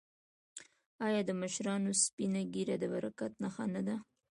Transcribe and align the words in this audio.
آیا 1.07 1.21
د 1.25 1.31
مشرانو 1.41 1.91
سپینه 2.03 2.41
ږیره 2.53 2.75
د 2.79 2.85
برکت 2.93 3.31
نښه 3.43 3.65
نه 3.73 3.81
ده؟ 3.87 3.95